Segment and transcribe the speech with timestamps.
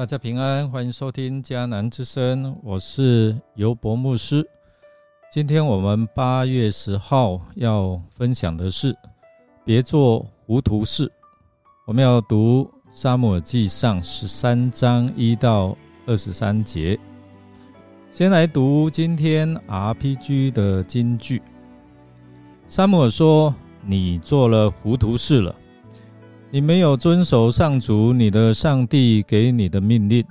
[0.00, 4.42] 大家平安，欢迎收听迦南之声，我是尤博牧师。
[5.30, 8.96] 今天我们八月十号要分享的是
[9.62, 11.12] 别做糊涂事。
[11.86, 12.64] 我们要读
[12.98, 16.98] 《沙漠耳记上》十三章一到二十三节。
[18.10, 21.42] 先来读今天 RPG 的金句。
[22.68, 25.54] 沙漠尔说：“你做了糊涂事了。”
[26.52, 30.24] 你没有遵守上主你的上帝给你的命令。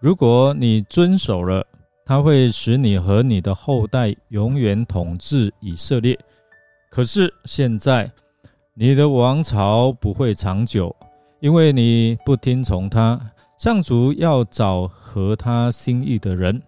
[0.00, 1.62] 如果你遵守了，
[2.06, 6.18] 他会使你和你的后代永远统治以色列。
[6.90, 8.10] 可是现在，
[8.72, 10.94] 你的王朝不会长久，
[11.40, 13.20] 因为你不听从他。
[13.58, 16.60] 上主要找合他心意的人，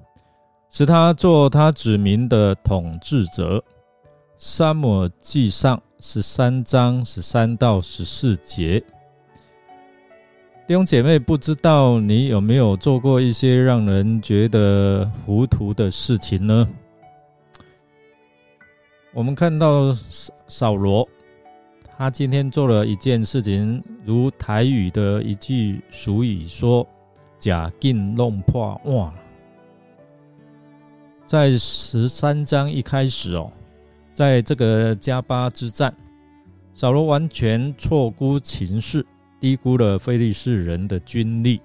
[0.71, 3.63] 使他做他指明的统治者。
[4.37, 5.83] 沙漠记上。
[5.99, 8.79] 十三章十三到十四节，
[10.67, 16.69] 弟兄姐妹，不知道你有没有做过一些让人觉得糊涂的事情呢？
[19.15, 21.09] 我们看到扫扫罗，
[21.97, 26.87] 他今天做了一件事情，如台语的一句俗语说
[27.41, 29.15] ：“假劲弄破哇！”
[31.25, 33.51] 在十三章一开始哦。
[34.17, 35.95] 在这个加巴之战，
[36.73, 39.05] 扫罗完全错估情势，
[39.39, 41.61] 低估了菲利士人的军力。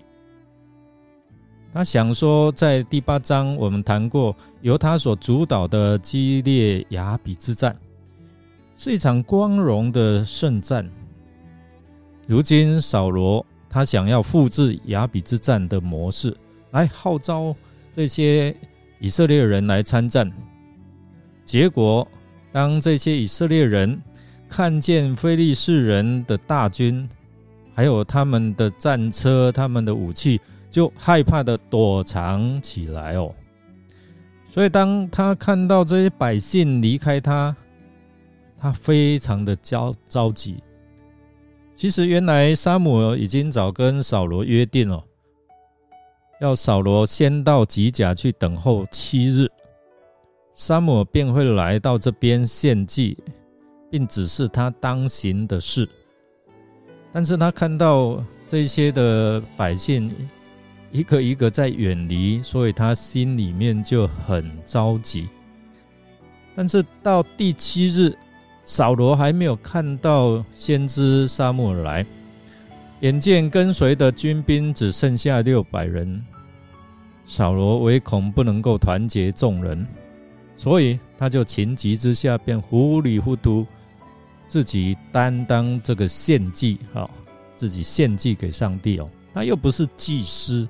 [1.71, 7.73] 他想说，在第八章我们谈过，由他所主导的激烈雅比之战，
[8.75, 10.85] 是一场光荣的圣战。
[12.27, 16.35] 如今扫罗他想要复制雅比之战的模式，
[16.71, 17.55] 来号召
[17.93, 18.53] 这些
[18.99, 20.29] 以色列人来参战，
[21.45, 22.05] 结果。
[22.51, 24.01] 当这些以色列人
[24.49, 27.07] 看见非利士人的大军，
[27.73, 30.39] 还有他们的战车、他们的武器，
[30.69, 33.33] 就害怕的躲藏起来哦。
[34.49, 37.55] 所以，当他看到这些百姓离开他，
[38.59, 40.61] 他非常的焦着急。
[41.73, 45.01] 其实，原来沙姆已经早跟扫罗约定了，
[46.41, 49.49] 要扫罗先到吉甲去等候七日。
[50.61, 53.17] 沙姆便会来到这边献祭，
[53.89, 55.89] 并指示他当行的事。
[57.11, 60.15] 但是他看到这些的百姓
[60.91, 65.27] 一个一个在远离，所以他心里面就很着急。
[66.55, 68.15] 但是到第七日，
[68.63, 72.05] 扫罗还没有看到先知沙漠尔来，
[72.99, 76.23] 眼见跟随的军兵只剩下六百人，
[77.25, 79.87] 扫罗唯恐不能够团结众人。
[80.55, 83.65] 所以他就情急之下，便糊里糊涂
[84.47, 87.09] 自己担当这个献祭，哈，
[87.55, 89.09] 自己献祭给上帝哦。
[89.33, 90.67] 他又不是祭司，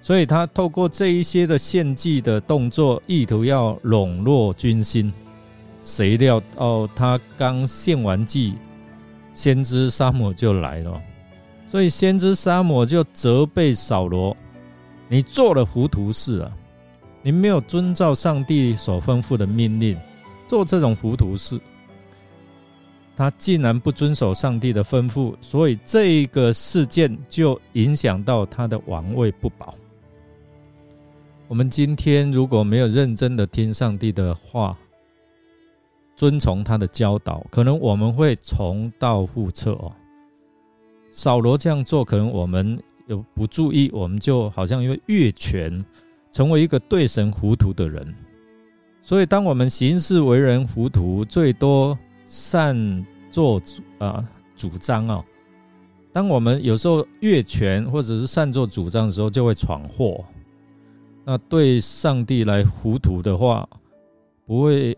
[0.00, 5.12] 所以他透过这一些的献祭的动作，意图要笼络军心。
[5.82, 8.54] 谁料哦，他刚献完祭，
[9.32, 11.00] 先知沙姆就来了，
[11.66, 14.36] 所以先知沙姆就责备扫罗
[15.08, 16.52] ：“你做了糊涂事啊！”
[17.22, 19.98] 你没有遵照上帝所吩咐的命令，
[20.46, 21.60] 做这种糊涂事。
[23.16, 29.74] 他竟然不遵守上帝的吩咐，所以这个事件就影响到他的王位不保。
[31.46, 34.74] 我们今天如果没有认真的听上帝的话，
[36.16, 39.92] 遵从他的教导，可能我们会重蹈覆辙哦。
[41.10, 45.84] 扫罗这样做，可能我们有不注意，我们就好像因为越权。
[46.32, 48.14] 成为一个对神糊涂的人，
[49.02, 54.24] 所以当我们行事为人糊涂，最多擅作主啊
[54.54, 55.24] 主张啊。
[56.12, 60.24] 当我们有时候越权或者是擅作主张的时候，就会闯祸。
[61.24, 63.68] 那对上帝来糊涂的话，
[64.46, 64.96] 不会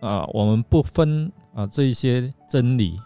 [0.00, 3.00] 啊，我们不分啊这一些真理，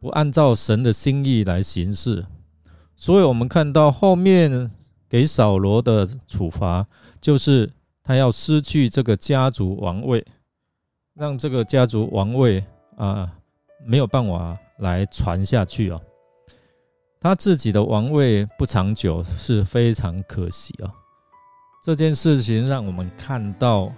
[0.00, 2.24] 不按照神的心意来行事，
[2.94, 4.70] 所以我们看到后面。
[5.16, 6.86] 给扫罗的处罚
[7.22, 7.66] 就是
[8.04, 10.22] 他要失去这个家族王位，
[11.14, 12.62] 让这个家族王位
[12.98, 13.26] 啊
[13.86, 15.98] 没有办法来传下去哦。
[17.18, 20.92] 他自己的王位不长久是非常可惜啊。
[21.82, 23.90] 这件事情让我们看到，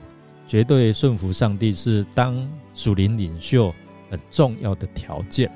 [0.46, 3.74] 绝对顺服上帝是当属灵领袖
[4.08, 5.50] 很重要的条件。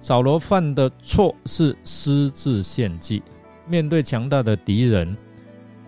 [0.00, 3.22] 扫罗犯的错是私自献祭。
[3.66, 5.16] 面对强大的敌人，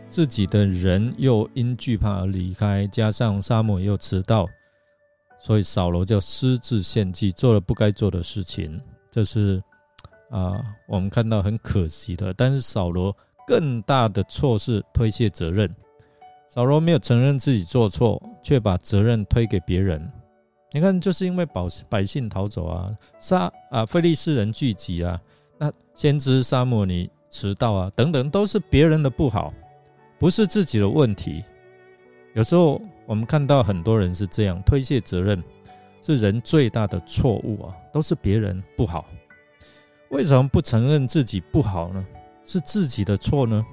[0.08, 4.46] 自己的人又因惧怕而离开，加上沙漠又迟到，
[5.40, 8.80] 所以扫罗就私自献祭，做了不该做的事情。
[9.10, 9.62] 这是
[10.30, 12.32] 啊，我们看到很可惜的。
[12.34, 13.16] 但是扫罗
[13.46, 15.68] 更大的错是推卸责任。
[16.48, 20.00] 扫罗没有承认自己做错，却把责任推给别人。
[20.72, 25.20] 你看，就是因为百百姓逃走啊，沙啊，非利士人聚集啊，
[25.58, 29.52] 那先知沙漠你迟到啊，等等，都是别人的不好，
[30.20, 31.44] 不是自己的问题。
[32.32, 35.42] 有时候我们看到很多人是这样推卸责任，
[36.00, 39.04] 是人最大的错误啊，都是别人不好。
[40.10, 42.06] 为什么不承认自己不好呢？
[42.46, 43.66] 是自己的错呢？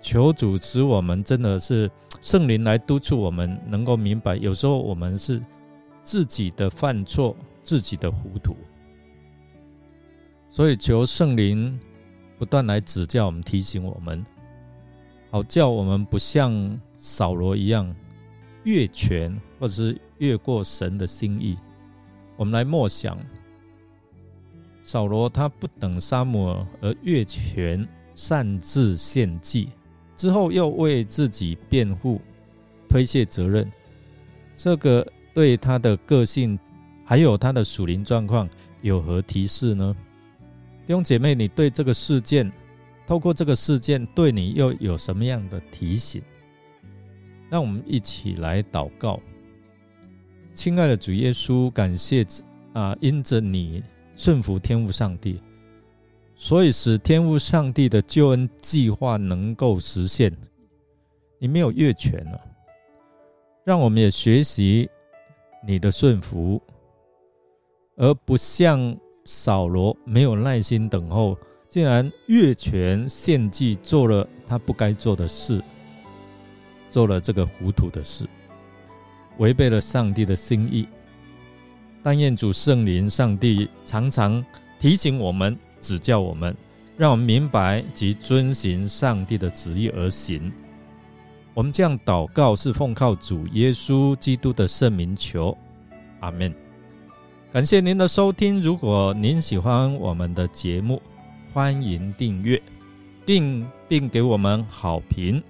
[0.00, 1.90] 求主持我们真的是
[2.22, 5.42] 圣灵来督促我们，能够明白，有时候我们是
[6.00, 8.56] 自己的犯错，自己的糊涂。
[10.54, 11.76] 所以求圣灵
[12.38, 14.24] 不断来指教我们，提醒我们，
[15.32, 17.92] 好叫我们不像扫罗一样
[18.62, 21.58] 越权，或者是越过神的心意。
[22.36, 23.18] 我们来默想，
[24.84, 27.84] 扫罗他不等沙姆尔而越权，
[28.14, 29.70] 擅自献祭。
[30.14, 32.20] 之后又为自己辩护，
[32.88, 33.68] 推卸责任，
[34.54, 35.04] 这个
[35.34, 36.56] 对他的个性
[37.04, 38.48] 还有他的属灵状况
[38.82, 39.96] 有何提示呢？
[40.86, 42.52] 弟兄姐妹，你对这个事件，
[43.06, 46.22] 透过这个事件对你又有什么样的提醒？
[47.48, 49.18] 让我们一起来祷告。
[50.52, 52.24] 亲爱的主耶稣，感谢
[52.74, 53.82] 啊，因着你
[54.14, 55.40] 顺服天父上帝。
[56.36, 60.30] 所以使天父上帝的救恩计划能够实现，
[61.38, 62.40] 你没有越权了。
[63.64, 64.90] 让我们也学习
[65.66, 66.60] 你的顺服，
[67.96, 68.94] 而不像
[69.24, 71.38] 扫罗没有耐心等候，
[71.68, 75.62] 竟然越权献祭，做了他不该做的事，
[76.90, 78.28] 做了这个糊涂的事，
[79.38, 80.88] 违背了上帝的心意。
[82.02, 84.44] 但愿主圣灵上帝常常
[84.78, 85.58] 提醒我们。
[85.80, 86.56] 指教我们，
[86.96, 90.50] 让我们明白及遵行上帝的旨意而行。
[91.52, 95.54] 我们这样祷告是奉靠主耶稣基督的圣名求，
[96.20, 96.63] 阿门。
[97.54, 98.60] 感谢您的收听。
[98.60, 101.00] 如果您喜欢我们的节目，
[101.52, 102.60] 欢迎订阅，
[103.24, 105.40] 并并给我们好评。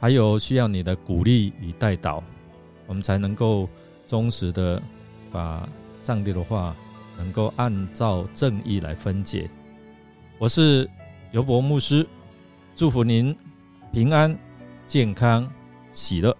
[0.00, 2.20] 还有需要你的鼓励与带导，
[2.88, 3.68] 我们才能够
[4.04, 4.82] 忠实的
[5.30, 5.68] 把
[6.02, 6.74] 上帝的话。
[7.16, 9.48] 能够按照正义来分解。
[10.36, 10.90] 我是
[11.30, 12.04] 尤伯牧师，
[12.74, 13.32] 祝福您
[13.92, 14.36] 平安、
[14.84, 15.48] 健康、
[15.92, 16.36] 喜乐。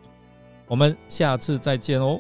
[0.66, 2.18] 我们下次再见哦。